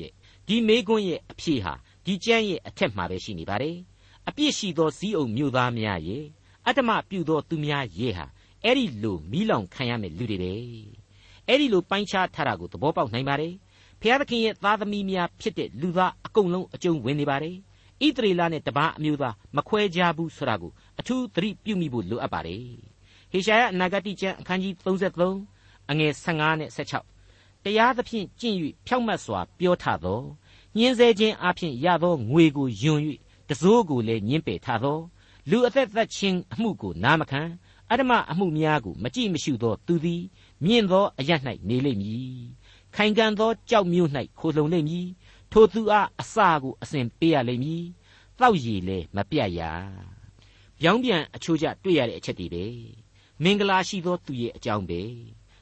[0.00, 0.12] တဲ့
[0.46, 1.72] ဒီမေကွန်းရဲ့အဖြေဟာ
[2.04, 3.76] ဒီကျမ်းရဲ့အထက်မှာပဲရှိနေပါတယ်
[4.28, 6.24] အပြစ်ရှိသောစည်းအုံမြို့သားများရဲ့
[6.66, 8.26] အတ္တမပြုသောသူများရဲ့ဟာ
[8.64, 10.52] အဲ့ဒီလိုမီးလောင်ခံရမယ့်လူတွေပဲ
[11.48, 13.54] အဲ့ဒီလိုပိုင်းခြားထားတာကိုသဘောပေါက်နိုင်ပါတယ်
[14.02, 17.56] ဖျားသခင်ရဲ့သားသမီးများဖြစ်တဲ့လူသားအကုန်လုံးအကျုံးဝင်နေပါတယ်
[18.06, 22.64] ဣသရေလနဲ့တပားအမျိုးသားမခွဲကြဘူးဆိုတာကိုအထူးသတိပြုမိဖို့လိုအပ်ပါတယ်
[23.32, 26.70] ဟေရှာယအနာဂတိကျမ်းအခန်းကြီး33အငယ်15နဲ့
[27.16, 30.22] 16တရားသဖြင့်ကျင့်၍ဖြောက်မတ်စွာပြောထသော
[30.76, 33.00] ညင်းဆဲခြင်းအပြင်ရသောငွေကိုယွန်၍
[33.48, 34.98] တစိုးကိုလည်းညင်းပယ်ထသော
[35.50, 37.42] လူအသက်သက်ခြင်းအမှုကိုနားမခံ
[37.90, 40.22] အဓမ္မအမှုများကိုမကြည့်မရှုသောသူသည်
[40.64, 41.30] မြင့်သောအရ၌
[41.68, 42.42] နေလိမ့်မည်
[42.96, 45.06] ခိုင်ခံ့သောကြောက်မြို့၌ခိုလှုံလိမ့်မည်
[45.52, 47.84] ထိုသူအားအစာကိုအစဉ်ပေးရလိမ့်မည်
[48.38, 49.60] တောက်ရည်လည်းမပြတ်ရ
[50.80, 52.64] ပြောင်းပြန်အချိုးကျတွေ့ရတဲ့အချက်တွေပဲ
[53.42, 55.02] မင်္ဂလာရှိသောသူရဲ့အကြောင်းပဲ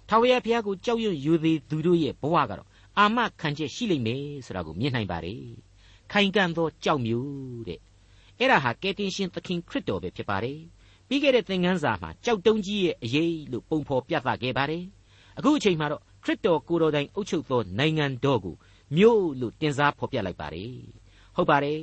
[0.08, 2.68] ထာဝရဘုရားကိုကြောက်ရွံ့ယူသေးသူတို့ရဲ့ဘဝကတော့
[2.98, 5.42] အာမခံချက်ရှိလိမ့်မယ်ဆိုတာကိုမြင်နိုင်ပါတယ်
[6.12, 7.80] ခိုင်ခံ့သောကြောက်မျိုးတဲ့
[8.38, 10.60] အဲ့ဒါဟာကယ်တင်ရှင်သခင်ခရစ်တော်ပဲဖြစ်ပါတယ်
[11.08, 14.84] ပြီးခဲ့တဲ့သင်ခန်းစာမှာကြောက်တုံးကြီးရဲ့အရေးလို့ပုံဖော်ပြသခဲ့ပါတယ်
[15.38, 18.54] အခုအချိန်မှာတော့ ခရစ်တော်ကိုယ်တော်တိုင်အုပ်ချုပ်သောနိုင်ငံတော်ကို
[18.96, 20.76] မြို့လို့တင်စားဖော်ပြလိုက်ပါတယ်
[21.36, 21.80] ဟုတ်ပါတယ်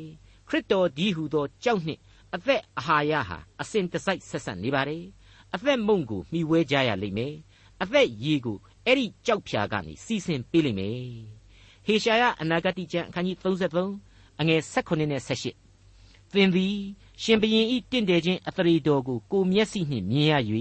[0.47, 2.00] ခရစ်တော်ဒီဟုသောကြောက်နှင့်
[2.33, 5.03] အသက်အာဟာရဟာအစဉ်တစိုက်ဆက်ဆက်နေပါတယ်
[5.53, 7.35] အသက်မုံကိုမှီဝဲကြရလိမ့်မယ်
[7.81, 10.97] အသက်ရေကိုအဲ့ဒီကြောက်ဖြာကနေစီစဉ်ပေးလိမ့်မယ်
[11.85, 16.75] ဟေရှာယအနာဂတိကျမ်းအခန်းကြီး33အငယ်16နဲ့18သင်သည်
[17.23, 20.33] ရှင်ဘရင်ဤတင့်တယ်ခြင်းအသရေတော်ကိုကိုမျက်စိနှင့်မြင်ရ၍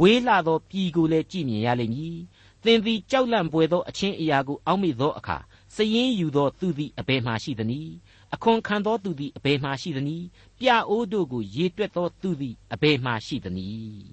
[0.00, 2.18] ဝေးလာသောပြည်ကိုလည်းကြည့်မြင်ရလိမ့်မည်
[2.64, 5.36] သင်သည်ကြောက်လန့်ပွေသောအချင်းအရာကိုအောက်မေ့သောအခါ
[5.74, 7.92] စည်ရင်ယူသောသူသည်အဘယ်မှရှိသနည်း
[8.34, 10.26] အခွန်ခံသောသူသည်အဘယ်မှရှိသနည်း
[10.58, 14.04] ပြအိုးတို့ကိုရေတွက်သောသူသည်အဘယ်မှရှိသနည်း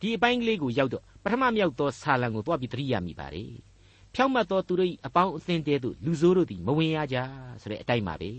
[0.00, 3.52] ဒီအပိုင်းကလေးကိုရောက်တော့ပထမမြောက်သောဆာလံကိုတွားပြီးသတိရမိပါတယ်
[4.14, 7.16] ဖြောင့်မတ်သောသူတို့၏အပေါင်းအသင်းတဲသို့လူဆိုးတို့သည်မဝင်ရကြ
[7.60, 8.30] ဆိုတဲ့အတိုင်းပါပဲ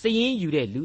[0.00, 0.84] စည်ရင်ယူတဲ့လူ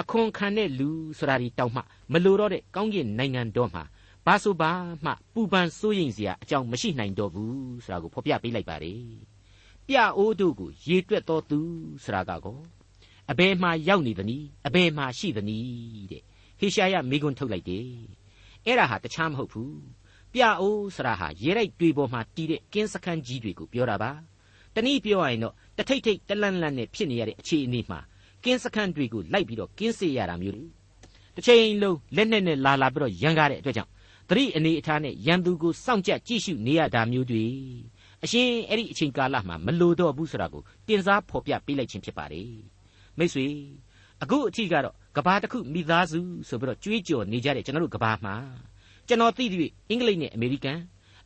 [0.00, 0.88] အခွန်ခံတဲ့လူ
[1.18, 1.80] ဆိုတာဒီတောင်မှ
[2.12, 3.82] မလိုတော့တဲ့ကောင်းကင်နိုင်ငံတော်မှာ
[4.26, 4.72] ဘာဆိုဘာ
[5.04, 9.02] မှပူပန်စိုးရိမ်စရာအကြောင်းမရှိနိုင်တော့ဘူးဆိုတာကိုဖော်ပြပေးလိုက်ပါတယ်
[9.86, 11.60] ပြအိုးတို့ကိုရေတွက်တော်သူ
[12.04, 12.58] ဆိုတာကကော
[13.30, 16.22] အဘယ်မှရောက်နေသနည်းအဘယ်မှရှိသနည်းတဲ့
[16.60, 17.88] ဟေရှာယမိကွန်းထုတ်လိုက်တယ်
[18.66, 19.76] အဲ့ဒါဟာတခြားမဟုတ်ဘူး
[20.32, 24.10] ပြအိုးဆိုတာဟာရေရိုက်တွေပေါ်မှာတီးတဲ့ကင်းစခန်းကြီးတွေကိုပြောတာပါ
[24.74, 28.00] တနည်းပြောရရင်တော့တထိတ်ထိတ်တလန့်လန့်နဲ့ဖြစ်နေရတဲ့အခြေအနေမှာ
[28.44, 30.56] ကင်းစခန်းတွေကိုလိုက်ပြီးတော့ကင်းစေရတာမျိုး
[31.36, 33.91] တစ်ချိန်လုံးလက်နဲ့နဲ့လာလာပြီးတော့ရန်ကားတဲ့အတွက်ကြောင့်
[34.28, 37.46] သတိအနေအထားနဲ့ရန်သူကိုစောင့်ကြကြည့်ရှုနေရတာမျိုးတွေ
[38.24, 42.50] အရှင်အဲ့ဒီအချိန်ကာလမှာမလိုတော့ဘူးဆိုတာကိုတင်စားဖော်ပြပေးလိုက်ခြင်းဖြစ်ပါတယ်
[43.18, 43.46] မိတ်ဆွေ
[44.22, 48.34] အခုအထိကတော့ကဘာတစ်ခုမိသားစုဆိုပြီးတော့ကြွေးကြော်နေကြတဲ့ကျွန်တော်တို့ကဘာမှာ
[49.08, 50.78] ကျွန်တော်သိသည်အင်္ဂလိပ်နဲ့အမေရိကန်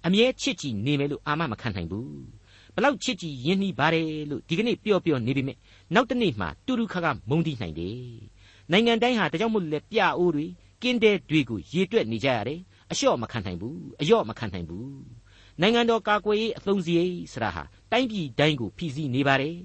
[0.06, 2.10] အမြဲချစ်ကြည်နေမယ်လို့အာမမခံနိုင်ဘူး
[2.74, 5.52] ဘလောက်ချစ်ကြည်ရင်းနှီးပါတယ်လို့ဒီကနေ့ပြောပြောနေပြီမြ
[5.94, 7.98] နောက်တနေ့မှတူတူခါခါမုန်းတီးနိုင်တယ်
[8.72, 10.46] နိုင်ငံတိုင်းဟာတကြောင်မို့လဲပြအိုးတွေ
[10.82, 14.90] ကင်းတဲ့တွေကိုရေတွက်နေကြရတယ် အလျှော့မခံနိုင်ဘူးအယော့မခံနိုင်ဘူး
[15.60, 17.62] နိုင်ငံတော်ကာကွယ်ရေးအသုံးစရိတ်ဆရာဟာ
[17.92, 19.56] တိုင်းပြည်တိုင်းကိုဖိစီးနေပါတယ်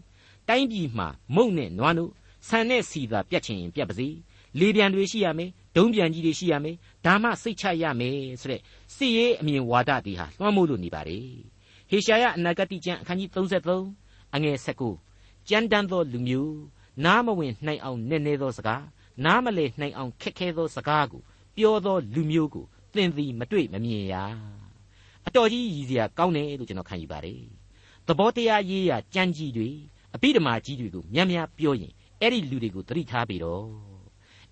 [0.50, 2.12] တိုင်းပြည်မှာမုံနဲ့နွားတို့
[2.48, 4.08] ဆန်နဲ့စီသာပြတ်ချင်ရင်ပြတ်ပါစေ
[4.60, 6.76] လေပြန်တွေရှိရမယ်ဒုံးပြန်ကြီးတွေရှိရမယ်
[7.06, 8.62] ဒါမှစိတ်ချရမယ်ဆိုတဲ့
[8.96, 11.28] စစ်ရေးအမြင်ဝါဒတွေဟာလွှမ်းမိုးလို့နေပါတယ်
[11.90, 16.56] ဟေရှာယအနာဂတိကျမ်းအခန်းကြီး33အငယ်19ကြမ်းတမ်းသောလူမျိုး
[17.06, 18.84] နားမဝင်နိုင်အောင်နည်းနည်းသောစကား
[19.26, 21.22] နားမလည်နိုင်အောင်ခက်ခဲသောစကားကို
[21.58, 24.16] ပြောသောလူမျိုးကို သင်သည်မတွေ့မမြင်ရ
[25.28, 27.42] အတော်ကြီးရည်စရာကောင်းတယ်လို့ကျွန်တော်ခံယူပါတယ်
[28.08, 29.70] သဘောတရားရေးရာကြမ်းကြီးတွေ
[30.16, 33.66] အပိဓမ္မာကြီးတွေကိုများများပြောရင်အဲ့ဒီလူတွေကိုသတိထားပြီးတော့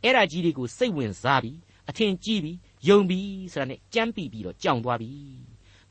[0.04, 1.58] အဲ့ဒါကြီးတွေကိုစိတ်ဝင်စားပြီး
[1.90, 5.12] အထင်ကြီးပြီးယုံပြီးဆိုတာနဲ့ကြမ်းပြီပြီးတော့ကြောင်သွားပြီ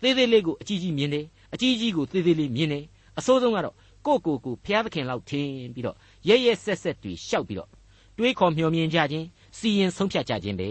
[0.03, 2.85] သေးသေးလေးကိုအကြီးကြီးမြင်တယ်အကြီးကြီးကိုသေးသေးလေးမြင်တယ်
[3.19, 3.75] အစိုးဆုံးကတော့
[4.07, 5.97] ကိုကိုကိုဖျားသခင်လောက်ထင်ပြီးတော့
[6.29, 7.71] ရဲရဲဆက်ဆက်တွေရှောက်ပြီးတော့
[8.19, 9.27] တွေးခေါ်မျှော်မြင်ကြခြင်း
[9.59, 10.71] စီရင်ဆုံးဖြတ်ကြခြင်းပဲ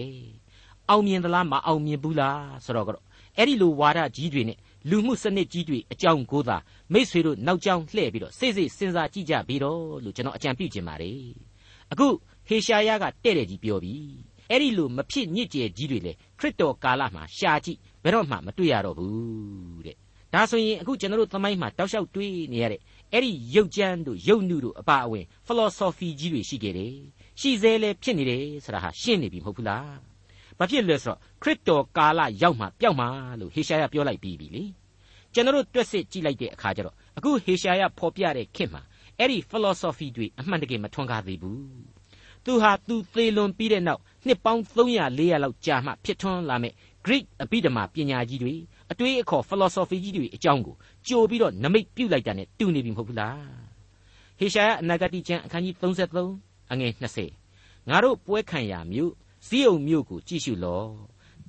[0.89, 3.03] အောင်မြင်သလားမအောင်မြင်ဘူးလားဆိုတော့ကတော့
[3.37, 4.57] အဲ့ဒီလိုဝါဒကြီးတွေနဲ့
[4.89, 6.57] လူမှုစနစ်ကြီးတွေအကြောင်းကိုသာ
[6.93, 11.19] မိษွေတို့နောက်ကျောင်းလှည့်ပြီးတော့စိတ်စိတ်စဉ်းစားကြည့်ကြပြီးတော့လို့ကျွန်တော်အကြံပြုချင်ပါတယ်
[11.91, 12.07] အခု
[12.47, 13.95] ဟေရှာယကတဲ့တဲ့ကြီးပြောပြီ
[14.49, 19.95] အဲ့ဒီလိုမဖြစ်ညစ်ကြေကြီးတွေလေခရစ်တော်ကာလမှာရှာကြည့်ဘယ်တော့မှမတွေ့ရတော့ဘူးတဲ့
[20.33, 22.81] ဒါဆိုရင်အခုကျွန်တော်တို့သမိုင်းမှာတောက်လျှောက်တွေးနေရတဲ့
[23.13, 26.95] အဲ့ဒီရုပ်ကြမ်းတို့ရုပ်နုတို့အပါအဝင် philosophy ကြီးတွေရှိခဲ့တယ်
[27.39, 30.16] ရှိသေးလဲဖြစ်နေတယ်ဆိုတာဟာရှင်းနေပြီမဟုတ်ဘူးလား
[30.59, 33.05] ဘာဖြစ်လဲဆိုတော့ခရစ်တော်ကာလရောက်မှပျောက်မှ
[33.39, 34.63] လို့ဟေရှာယပြောလိုက်ပြီးပြီလေ
[35.33, 38.81] ကျွန်တော်တို့တွက်စစ်ကြည့်လိုက်တဲ့အခါကျတော့အခုဟေရှာယဖော်ပြတဲ့ခေတ်မှာ
[39.19, 41.97] အဲ့ဒီ philosophy တွေအမှန်တကယ်မထွန်းကားသေးဘူး
[42.45, 46.73] သူဟာသူသေလွန်ပြီးတဲ့နောက်နှစ်ပေါင်း300 400လောက်ကြာမှဖြစ်ထွန်းလာမဲ့
[47.05, 48.53] Greek အပိဓမ္မာပညာကြီးတွေ
[48.91, 50.75] အတွေးအခေါ် philosophy ကြီးတွေအကြောင်းကို
[51.07, 53.41] ကြိုပြီးတော့နမိတ်ပြုတ်လိုက်တာနဲ့တူနေပြီမဟုတ်ဘူးလား
[54.39, 56.91] ဟေရှာယအနာဂတိကျမ်းအခန်းကြီး33အငယ်
[57.41, 59.13] 20ငါတို့ပွဲခံရာမြို့
[59.45, 60.89] ဇီးုံမြို့ကိုကြည့်ရှုလော့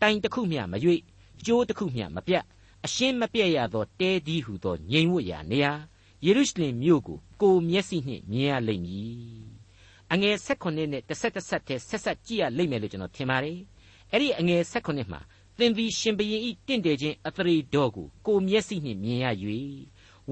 [0.00, 1.00] တိုင်တစ်ခုမျှမရွေ့
[1.46, 2.44] ကျိုးတစ်ခုမျှမပြတ်
[2.84, 5.72] အရှင်းမပြတ်ရသောတဲဒီဟုသောငြိမ်ဝတ်ရာနေရာ
[6.24, 9.48] ယေရုရှလင်မြို့ကိုကိုမျက်စိနှင့်မြင်ရလိမ့်မည်
[10.12, 13.58] အငယ်16နဲ့တစ်ဆက်တစ်ဆက်တည်းဆက်ဆက်ကြည့်ရလိမ့်မယ်လို့ကျွန်တော်ထင်ပါတယ်
[14.12, 15.20] အဲ့ဒီအငယ်16မှာ
[15.58, 19.26] သင်သည်ရှင်ဘရင်ဤတင့်တယ်ခြင်းအသရေတော်ကိုကိုမျက်စိနှင့်မြင်ရ၍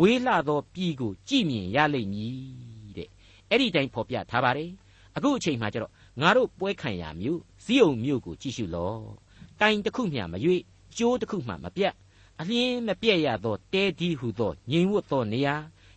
[0.01, 2.37] ဝေးလာသောပြည်ကိုကြည်မြင်ရလိမ့်မည်
[2.97, 3.09] တဲ့
[3.51, 4.71] အဲ့ဒီတိုင်းဖော်ပြထားပါတယ်
[5.17, 9.01] အခုအချိန်မှကျတော့ ငါတို့ပွဲခံရမြို့ဇီးုံမြို့ကိုကြည့်ရှုလော့
[9.61, 10.61] တိုင်တစ်ခုမျှမရွေ့
[10.97, 11.95] ကျိုးတစ်ခုမှမပြတ်
[12.41, 15.55] အလင်းမပြတ်ရသောတဲဒီဟုသောငြိမ်ဝတ်သောနေရာ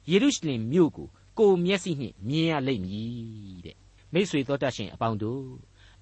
[0.09, 1.07] ယေရုရှလင်မြို့ကို
[1.39, 3.77] ကိုမျက်စိနှင့်မြင်ရလိမ့်မည်တဲ့
[4.13, 5.43] မိษွေတော်တတ်ရှင်အပေါင်းတို့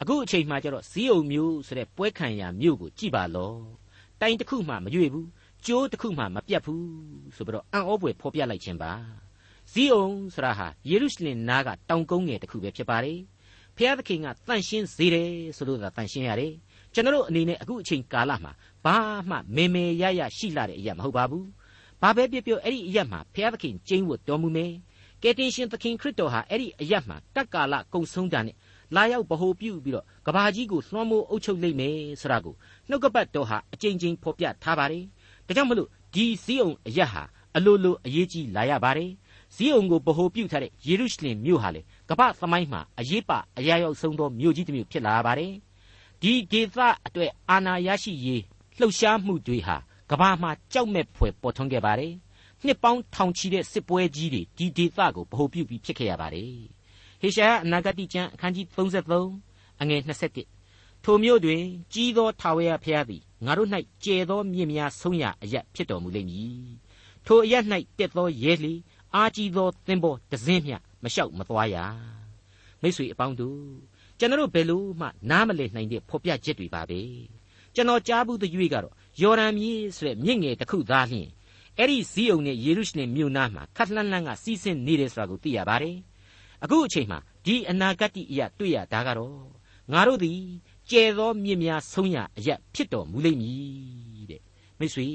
[0.02, 3.60] အခုအချိန်မှကျတော့ဇီးုံမြို့ဆိုတဲ့ပွဲခံရမြို့ကိုကြည့်ပါလော့
[4.22, 5.28] တိုင်တစ်ခုမှမရွေ့ဘူး
[5.66, 6.88] ကျိုးတစ်ခုမှမပြတ်ဘူး
[7.36, 8.92] ဆိုပြီးတော့အံ့ဩဖွယ်ဖော်ပြလိုက်ခြင်းပါ
[9.72, 13.20] ဇီးုံဆိုတာဟာယေရုရှလင်နားကတောင်ကုန်းငယ်တစ်ခုပဲဖြစ်ပါတယ်
[13.78, 16.54] ဖျားသခင်ကတန့်ရှင်းစေတယ်ဆိုလို့သာတန့်ရှင်းရတယ်
[16.94, 18.52] ကျွန်တော်အနေနဲ့အခုအချိန်ကာလမှာ
[18.86, 18.96] ဘာ
[19.30, 21.48] မှမေမေရရရှိလာတဲ့အရာမဟုတ်ပါဘူး
[22.02, 24.74] ဘာပဲပြောပြောအဲ့ဒီအရာမှာဖျားသခင်ကျင်းဝတ်တော်မူမယ်
[25.24, 28.56] ကယ်တင်ရှင်သခင်ခရစ်တော်ဟာအဲ့ဒီအရာမှာတက္ကာလကုံဆုံးတာနဲ့
[28.96, 32.56] လာရောက်ဗဟိုပြုပြီးတော့ကဘာကြီးကိုလွှမ်းမိုးအုပ်ချုပ်လိုက်မယ်ဆိုတာကို
[32.90, 35.04] နှုတ်ကပတ်တော်ဟာအကြိမ်ကြိမ်ဖော်ပြထားပါတယ်
[35.48, 37.24] ဒါကြောင့်မလို့ဒီစည်းုံအရာဟာ
[37.56, 39.12] အလိုလိုအရေးကြီးလာရပါတယ်
[39.56, 45.54] ဇီးုံကိုဗဟိုပြုထားတဲ့ယေရုရှလင်မြို့ဟာလေ ကမ္ဘာသမိုင်းမှာအရေးပါအရာရောက်ဆုံးသောမြို့ကြီးတစ်မြို့ဖြစ်လာပါတယ်
[46.22, 48.42] ဒီဒေသအတွက်အာဏာရရှိရေး
[48.80, 49.78] လှုပ်ရှားမှုတွေဟာ
[50.12, 52.14] ကမ္ဘာမှာကြောက်မဲ့ဖွယ်ပေါ်ထွန်းခဲ့ပါတယ်
[52.66, 56.52] နှစ်ပေါင်းထောင်ချီတဲ့စစ်ပွဲကြီးတွေဒီဒေသကိုဗဟိုပြုပြီးဖြစ်ခဲ့ရပါတယ်
[57.22, 58.66] ဟေရှာယအနာဂတိကျမ်းအခန်းကြီး
[59.24, 60.02] 33အငယ်
[60.54, 63.70] 21ထိုမြို့တွင်ကြီးသောထာဝရဘုရားသည်ငါတို့၌
[64.04, 66.70] ကျဲသောမြင့်များဆုံးရာအရဖြစ်တော်မူလိမ့်မည်
[67.26, 67.54] ထိုအရ၌
[67.98, 68.74] တက်သောရဲလီ
[69.16, 71.78] အားကြီးသောသင်္ဘောတစင်းမျှ မလျှောက်မသွားရ
[72.82, 73.62] မိတ်ဆွေအပေါင်းတို့
[74.20, 77.02] ကျွန်တော်ဘယ်လို့မှနားမလည်နိုင်တဲ့ဖော်ပြချက်တွေပါပဲ
[77.76, 81.30] ကျွန်တော်ကြားဘူးသရွေ့ကတော့ယော်ဒန်မြစ်ဆိုတဲ့မြင့်ငယ်တစ်ခုသားလျှင်
[81.78, 85.98] အဲ့ဒီဇီးုံနဲ့ယေရုရှလင်မြို့နားမှာခတ်လှမ်းလှမ်းကစီးဆင်းနေတယ်ဆိုတာကိုသိရပါတယ်
[86.64, 89.40] အခုအချိန်မှာဒီအနာဂတ်အရာတွေ့ရတာကတော့
[89.92, 90.42] ငါတို့သည်
[90.90, 94.42] ကျဲသောမြင့်များဆုံးရအရာဖြစ်တော်မူလိမ့်မည်တဲ့
[94.80, 95.08] မိတ်ဆွေ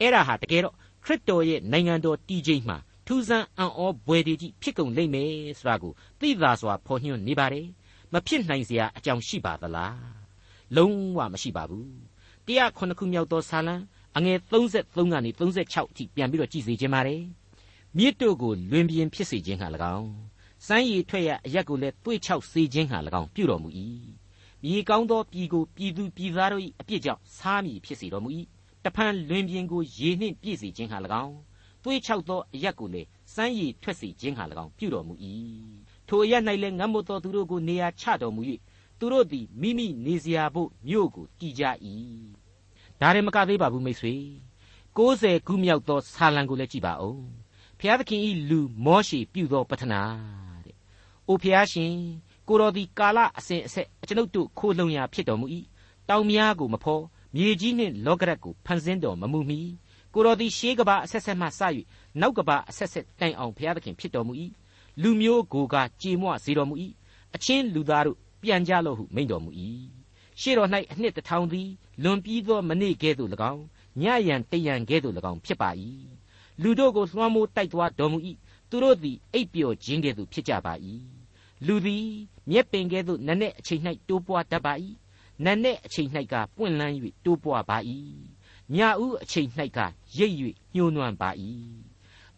[0.00, 7.66] အဲ့ဒါဟာတကယ်တော့ခရစ်တော်ရဲ့နိုင်ငံတော်တည်ခြင်းမှာ ထူးဆန်းအံ့ဩဘွယ်တွေကြီးဖြစ်ကုန်လိမ့်မယ်ဆိုတာကိုသိသာစွာဖော်ညွှန်းနေပါတယ်
[8.12, 9.98] မဖြစ်နိုင်စရာအကြောင်းရှိပါသလား
[10.76, 11.88] လုံးဝမရှိပါဘူး
[12.46, 13.74] 109ခုမြောက်သောစာလံ
[14.16, 17.22] အငယ်33ကနေ36အထိပြန်ပြီးတော့ကြည့်စေခြင်းပါတယ်
[17.96, 19.66] မြစ်တို့ကိုလွင်ပြင်ဖြစ်စေခြင်းဟာ၎
[19.96, 20.10] င်း
[20.66, 23.68] စမ်းရည်ထွက်ရအရက်ကိုလည်းတွေးချောက်စေခြင်းဟာ၎င်းပြုတော်မူ၏
[24.62, 28.28] မြေကောင်းသောပြည်ကိုပြည်သူပြည်သားတို့၏အပြစ်ကြောင့်စားမည်ဖြစ်စေတော်မူ၏
[28.84, 31.34] တဖန်လွင်ပြင်ကိုရေနှင့်ပြည့်စေခြင်းဟာ၎င်း
[31.86, 35.14] တွေးချောက်သောအရက်ကိုလည်းစမ်းရည်ထွက်စေခြင်းဟာ၎င်းပြုတော်မူ၏
[36.08, 38.42] ထိုအရက်၌လည်းငတ်မွတ်သောသူတို့ကိုနေရာချတော်မူ၍
[38.98, 41.64] သူတို့သည်မိမိနေစရာဖို့မြို့ကိုတည်ကြ၏
[43.00, 44.14] ဒါရင်မကသေးပါဘူးမိတ်ဆွေ
[44.96, 47.20] 60ခုမြောက်သောဆာလံကိုလည်းကြည့်ပါဦး
[47.80, 50.02] ဖျားသခင်ဤလူမောရှိပြုသောပတနာ
[50.64, 50.76] တဲ့။
[51.28, 51.92] အိုဖျားရှင်
[52.48, 55.46] ကိုတော်သည်ကာလအစဉ်အဆက်အကျွန်ုပ်တို့ခိုးလုံရာဖြစ်တော်မူ၏။
[56.08, 57.02] တောင်များကိုမဖော်
[57.34, 59.60] မြေကြီးနှင့်လောကရက်ကိုဖန်ဆင်းတော်မမူမီ
[60.16, 61.60] ကိုတော်သည်ရှေးကဘာအဆက်ဆက်မှစ၍
[62.20, 64.32] နောက်ကဘာအဆက်ဆက်တိုင်အောင်ဘုရားသခင်ဖြစ်တော်မူ၏
[65.02, 66.74] လူမျိုးကိုကကြေမွစေတော်မူ၏
[67.34, 69.50] အချင်းလူသားတို့ပြန်ကြလော့ဟုမိန့်တော်မူ၏
[70.40, 71.68] ရှေ့တော်၌အနှစ်တစ်ထောင်သည်
[72.02, 73.62] လွန်ပြီးသောမနေ့ကဲ့သို့၎င်း
[74.00, 75.70] ညရန်တရန်ကဲ့သို့၎င်းဖြစ်ပါ၏
[76.62, 78.18] လူတို့ကိုလွှမ်းမိုးတိုက်သွားတော်မူ၏
[78.70, 80.74] သူတို့သည်အိပ်ပျော်ခြင်းကဲ့သို့ဖြစ်ကြပါ၏
[81.66, 82.06] လူသည်
[82.50, 84.72] မြက်ပင်ကဲ့သို့နက်နဲ့အချိန်၌တိုးပွားတတ်ပါ၏
[85.44, 87.78] နက်နဲ့အချိန်၌ကပွင့်လန်း၍တိုးပွားပါ၏
[88.74, 89.78] ညဦးအချိန်၌က
[90.16, 90.34] ရိပ်၍
[90.74, 91.30] ညှိုးနွမ်းပါ၏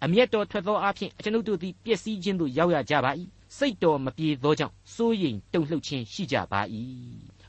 [0.04, 3.10] အမျက်တော်ထွက်သောအဖြစ်အကျွန်ုပ်တို့သည်ပျက်စီးခြင်းသို့ရောက်ရကြပါ၏
[3.56, 6.60] စိတ်တော်မပြေသောကြောင့်စိုးရိမ်တုန်လှုပ်ခြင်းရှိကြပါ၏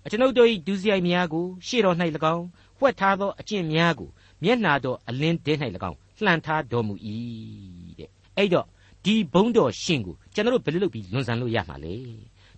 [0.05, 1.95] အကျွန်ုပ်တို့၏ဒုစရိုက်များကိုရှေ့တော်၌၎
[2.33, 2.45] င်း
[2.79, 4.09] ဝှက်ထားသောအကျင့်များကို
[4.43, 5.53] မျက်နာတော်အလင်းတဲ၌၎
[5.89, 6.93] င်းလှန်ထားတော်မူ၏
[7.99, 8.65] တဲ့အဲ့တော့
[9.05, 11.95] ဒီဘုံတော်ရှင်ကိုကျွန်တော်တို့ဘယ်လိုလုပ်ပြီးလွန်ဆန်လို့ရမှာလဲ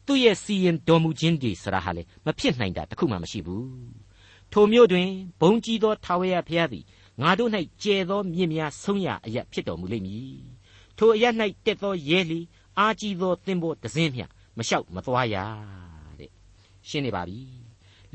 [0.06, 4.01] သူ့ရဲ့စီရင်တော်မူခြင်းတွေဆရာဟာလေမဖြစ်နိုင်တာတခုမှမရှိဘူး
[4.54, 5.10] ထိုမြို့တွင်
[5.42, 6.84] ဘုံကြီးသောထာဝရဘုရားသည်
[7.22, 7.50] ငါတို့၌
[7.84, 10.40] ကျဲသောမြစ်များဆုံးရအရဖြစ်တော်မူလိမ့်မည်
[10.98, 11.26] ထိုအရ၌
[11.66, 12.40] တက်သောရဲလီ
[12.78, 14.26] အာကြီးသောသင်္ဘောတစင်းမျှ
[14.58, 15.36] မလျှောက်မသွားရ
[16.20, 16.32] တဲ့
[16.88, 17.40] ရှင်းနေပါပြီ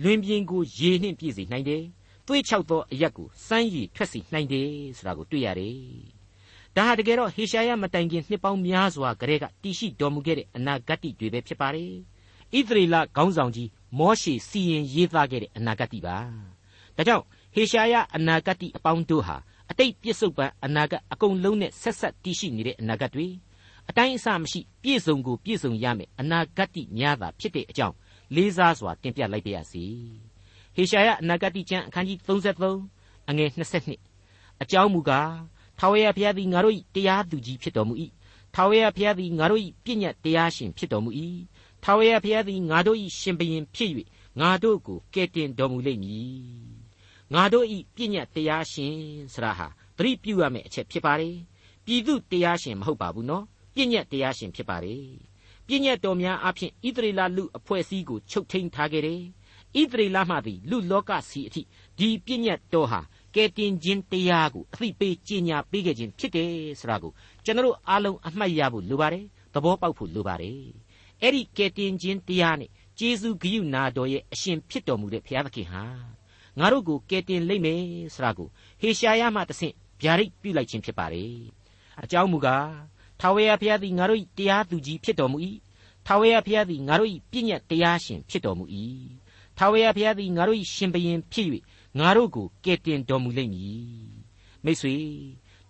[0.03, 1.83] လွင်ပြင်ကိုရေနှင့်ပြည့်စေနိုင်တယ်
[2.27, 5.77] သွေးချောက်သောအရက်ကိုစမ်းရည်ထွက်စေနိုင်တယ်ဆိုတာကိုတွေ့ရတယ်
[6.77, 11.93] ဒါဟာတကယ်တော့ဟေရှာယမတိုင်ခင်နှစ်ပေါင်းများစွာကတည်းကတည်ရှိတော်မူခဲ့တဲ့အနာဂတ်တွေပဲဖြစ်ပါတယ်
[12.57, 13.69] ဣသရေလခေါင်းဆောင်ကြီး
[13.99, 16.17] မောရှေစီရင်ရေးသားခဲ့တဲ့အနာဂတ်ပါ
[16.97, 19.37] ဒါကြောင့်ဟေရှာယအနာဂတ်အပေါင်းတို့ဟာ
[19.71, 23.29] အတိတ်ပြစ္ဆုတ်ပံအနာဂတ်အကုန်လုံးနဲ့ဆက်ဆက်တည်ရှိနေတဲ့အနာဂတ်တွေ
[23.89, 27.95] အတိုင်းအဆမရှိပြည့်စုံကိုပြည့်စုံရမယ်အနာဂတ်များတာဖြစ်တဲ့အကြောင်း
[28.35, 29.85] လေးစားစွာတင်ပြလိုက်ပါရစေ
[30.75, 33.51] ဟေရှာယအနာဂတ်ကျမ်းအခန်းကြီး33အငယ်
[34.05, 35.31] 22အကြောင်းမူကား
[35.79, 37.95] ထာဝရဘုရားသည်ငါတို့၏တရားသူကြီးဖြစ်တော်မူ၏
[38.55, 41.11] ထာဝရဘုရားသည်ငါတို့၏ပြည့်ညတ်တရားရှင်ဖြစ်တော်မူ၏
[41.89, 43.91] ထာဝရဘုရားသည်ငါတို့၏ရှင်ဘရင်ဖြစ်၍
[44.41, 46.37] ငါတို့ကိုကယ်တင်တော်မူလိမ့်မည်
[47.35, 48.97] ငါတို့ဤပြည့်ညတ်တရားရှင်
[49.35, 51.37] ဆရာဟာသတိပြုရမယ့်အချက်ဖြစ်ပါတယ်
[51.85, 53.45] ပြည်သူတရားရှင်မဟုတ်ပါဘူးနော်
[53.75, 55.07] ပြည့်ညတ်တရားရှင်ဖြစ်ပါတယ်
[55.67, 59.23] ပြည့်ညတ်တော်များအဖြစ်ဣသရေလလူအဖွဲ့အစည်းကိုချုပ်ထိန်ထားခဲ့တယ်
[59.81, 61.63] ဣသရေလမှသည်လူလောကစီအထိ
[61.99, 63.01] ဒီပြည့်ညတ်တော်ဟာ
[63.35, 67.13] ကယ်တင်ခြင်းတရားကိုအသိပေးကြီးညာပေးခဲ့ခြင်းဖြစ်တယ်ဆိုတာကို
[67.45, 70.86] ကျွန်တော်အားလုံးအမှတ်ရဖို့လိုပါတယ်သဘောပေါက်ဖို့လိုပါတယ်
[71.23, 75.83] အဲ့ဒီကယ်တင်ခြင်းတရားနဲ့ကျေးဇူးဂရုနာတော်ရဲ့အရှင်ဖြစ်တော်မူတဲ့ဘုရားသခင်ဟာ
[76.59, 77.83] ငါတို့ကိုကယ်တင်လိမ့်မယ်
[78.15, 78.49] ဆိုတာကို
[78.81, 81.37] ဟေရှာယမှတဆင့်ဗျာဒိတ်ပြုလိုက်ခြင်းဖြစ်ပါတယ်
[82.03, 82.71] အကြောင်းမူကား
[83.21, 85.39] ထာဝရဘုရားသည်ငါတို့၏တရားသူကြီးဖြစ်တော်မူ၏
[86.07, 88.65] ထာဝရဘုရားသည်ငါတို့၏ပြည့်ညတ်တရားရှင်ဖြစ်တော်မူ၏
[89.59, 91.49] ထာဝရဘုရားသည်ငါတို့၏ရှင်ဘရင်ဖြစ်၍
[91.99, 93.81] ငါတို့ကိုကယ်တင်တော်မူလိမ့်မည်
[94.65, 94.95] မိတ်ဆွေ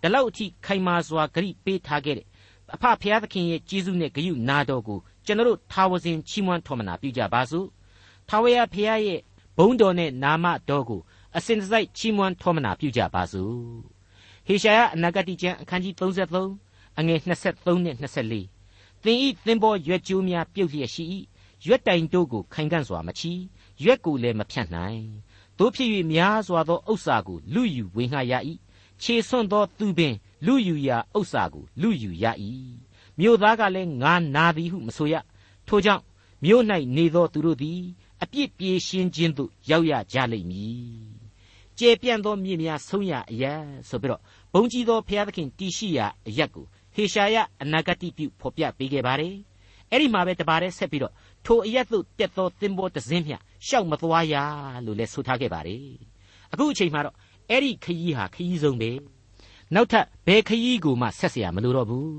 [0.01, 2.27] ဒီလောက်အထိခိုင်မာစွာဂရိပေးထားခဲ့တဲ့
[2.75, 7.67] အဖဖျားသခင်ရဲ့ကျေးဇူးနဲ့ဂရုနာတော်ကို ကျွန်တော်တို့ထာဝစဉ်ချီးမွမ်းထော်မနာပြုကြပါစို့
[8.27, 9.19] ထာဝရဘုရားရဲ့
[9.57, 11.01] ဘုန်းတော်နဲ့နာမတော်ကို
[11.37, 13.55] အစဉ်တစိုက်ချီးမွမ်းထောမနာပြုကြပါစို့
[14.47, 17.95] ဟေရှာယအနာဂတိကျမ်းအခန်းကြီး33အငယ်23နဲ့
[18.51, 21.03] 24သင်ဤသင်ပေါ်ရွက်ကျိုးများပြုတ်လျက်ရှိ၏
[21.65, 23.31] ရွက်တိုင်တို့ကိုခိုင်ကန့်စွာမချီ
[23.83, 25.03] ရွက်ကိုလည်းမဖြန့်နိုင်
[25.57, 28.33] တို့ဖြစ်၍များစွာသောဥစ္စာကိုလူယူဝေငှရ၏
[29.01, 32.25] ခြေဆွန့်သောသူပင်လူယူရာဥစ္စာကိုလူယူရ၏
[33.20, 35.14] မြို့သားကလည်းငါနာသည်ဟုမဆိုရ
[35.68, 36.02] ထိုကြောင့်
[36.44, 36.64] မြို့၌
[36.96, 37.80] နေသောသူတို့သည်
[38.22, 41.12] အပြစ်ပြေရှင်းခြင်းသို့ရောက်ရကြလိမ့်မည်။
[41.78, 43.54] ကျေပြန့်သောမြစ်များဆုံးရအရာ
[43.88, 44.20] ဆိုပြီးတော့
[44.52, 46.64] ဘုံကြီးသောဘုရားသခင်တည်ရှိရာအရက်ကို
[46.94, 49.34] ဟေရှာယအနာဂတိပြုဖော်ပြပေးခဲ့ပါတယ်။
[49.90, 51.12] အဲ့ဒီမှာပဲတပါးတည်းဆက်ပြီးတော့
[51.46, 54.34] ထိုအရက်သို့တက်သောသင်္ဘောတစ်စင်းမျှရှောက်မသွားရ
[54.86, 55.86] လို့လည်းဆိုထားခဲ့ပါတယ်။
[56.52, 57.16] အခုအချိန်မှာတော့
[57.50, 58.90] အဲ့ဒီခရီးဟာခရီးဆုံးပဲ။
[59.74, 62.12] နောက်ထပ်ဘယ်ခရီးကိုမှဆက်เสียမလိုတော့ဘူး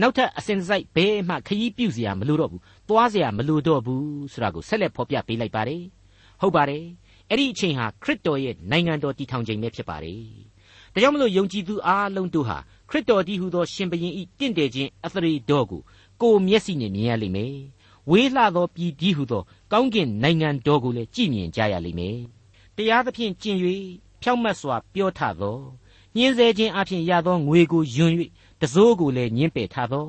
[0.00, 5.82] နောက်ထပ်အစဉ်စိုက်ဘဲမှခရီးပြုစရာမလိုတော့ဘူးသွားစရာမလိုတော့ဘူးဆိုတာကိုဆက်လက်ဖော်ပြပေးလိုက်ပါတယ်
[6.40, 6.84] ဟုတ်ပါတယ်
[7.30, 10.22] အဲ့ဒီအချိန်ဟာခရစ်တော်ရဲ့နိုင်ငံတော်တည်ထောင်ချိန်ပဲဖြစ်ပါတယ်
[10.92, 12.58] ဒါကြောင့်မလို့ယုံကြည်သူအားလုံးတို့ဟာ
[12.88, 15.80] ခရစ်တော်တည်ဟူသောရှင်ဘုရင်ဤတင့်တယ်ခြင်းအသရေတော်ကို
[16.22, 17.54] ကိုမျက်စိနဲ့မြင်ရလိမ့်မယ်
[18.10, 22.18] ဝေးလှသောပြည်ကြီးဟူသောကောင်းကင်နိုင်ငံတော်ကိုလည်းကြည်မြင်ကြရလိမ့်မယ်
[22.76, 23.58] တရားသဖြင့်ကျင့်၍
[24.22, 25.58] ဖြောက်မတ်စွာပြောထသော
[26.16, 28.12] ညှင်းဆဲခြင်းအပြင်ရသောငွေကိုယွန်၍
[28.60, 30.06] တစိုးကိုလည်းညှင်းပယ်ထားသော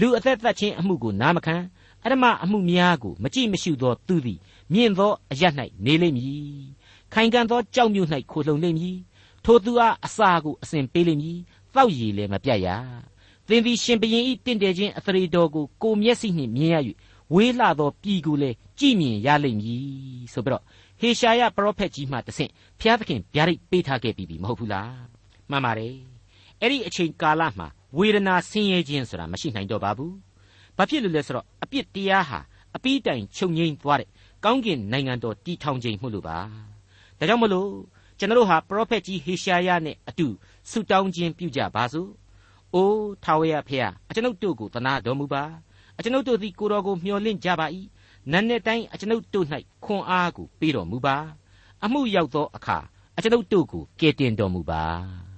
[0.00, 1.56] လူအသက်သက်ခြင်းအမှုကိုနားမခံ
[2.04, 4.38] အရမအမှုများကိုမကြည့်မရှုသောသူသည်
[4.72, 5.42] မြင့်သောအရ၌
[5.84, 6.64] နေလိမ့်မည်
[7.12, 8.96] ခိုင်ခံ့သောကြောက်မြို့၌ခိုလှုံလိမ့်မည်
[9.44, 11.38] ထိုသူအားအစာကိုအစဉ်ပေးလိမ့်မည်
[11.74, 12.68] တောက်ရည်လည်းမပြတ်ရ
[13.48, 16.76] သင်သည်ရှင်ဘရင်ဤတင့်တယ်ခြင်းအသရေတော်ကိုကိုမျက်စိနှင့်မြင်ရ၍
[17.34, 19.82] ဝေးလာသောပြည်ကိုလည်းကြည်မြင်ရလိမ့်မည်
[20.32, 20.62] ဆိုပြီးတော့
[21.00, 24.94] ဟေရှာယပရောဖက်ကြီးမှတဆင့်ဘုရားသခင်ဗျာဒိတ်ပေးထားခဲ့ပြီမဟုတ်ဘူးလား
[25.50, 25.96] မှန်ပါတယ်
[26.62, 27.66] အဲ့ဒီအချိန်ကာလမှာ
[27.98, 30.14] ဝေဒနာဆင်းရဲခြင်းဆိုတာမရှိနိုင်တော့ပါဘူး
[30.76, 32.38] ဘာဖြစ်လို့လဲဆိုတော့အပြစ်တရားဟာ
[32.76, 34.08] အပိတိုင်ချုပ်ငိမ့်သွားတဲ့
[34.44, 36.38] ကောင်းကင်နိုင်ငံတော်တည်ထောင်ခြင်းမှုလို့ပါ
[37.18, 37.70] ဒါကြောင့်မလို့
[38.18, 40.26] ကျွန်တော်တို့ဟာပရောဖက်ကြီးဟေရှာယနဲ့အတူ
[40.70, 42.08] ဆုတောင်းခြင်းပြုကြပါစို့။
[42.74, 45.42] အိုးထာဝရဖေဟာအကျွန်ုပ်တို့ကိုသနာတော်မူပါ။
[45.98, 47.66] အကျွန်ုပ်တို့သည်ကိုတော်ကိုမျှော်လင့်ကြပါ၏။
[48.30, 49.46] နန်းနဲ့တိုင်းအကျွန်ုပ်တို့၌
[49.84, 51.16] ခွန်အားကိုပေးတော်မူပါ။
[51.84, 52.78] အမှုရောက်သောအခါ
[53.16, 54.82] အကျွန်ုပ်တို့ကိုကယ်တင်တော်မူပါ။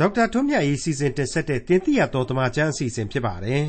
[0.00, 3.64] ဒေါက်တာထွန်းမြတ်၏စီစဉ်တင်ဆက်တဲ့တင်ပြတော်တမချန်းအစီအစဉ်ဖြစ်ပါတယ်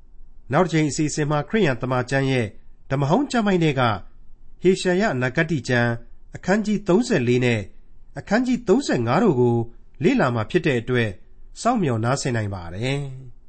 [0.52, 2.46] ။နောက်တစ်ချိန်အစီအစဉ်မှာခရိယန်တမချန်းရဲ့
[2.90, 3.82] ဓမ္မဟောင်းကျမ်းပိုင်းတွေက
[4.62, 5.90] ဟေရှာယနဂတိကျမ်း
[6.36, 7.60] အခန်းကြီး34နဲ့
[8.18, 9.56] အခန်းကြီး35တို့ကို
[10.04, 11.10] လေ့လာမှာဖြစ်တဲ့အတွက်
[11.60, 13.00] စောင့်မျှော်နားဆင်နိုင်ပါတယ်။